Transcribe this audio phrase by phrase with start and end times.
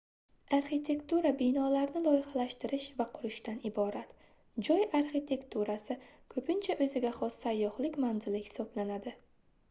[0.57, 4.15] arxitektura binolarni loyihalashtirish va qurishdan iborat
[4.69, 5.97] joy arxitekturasi
[6.35, 9.15] koʻpincha oʻziga xos sayyohlik manzili hisoblanadi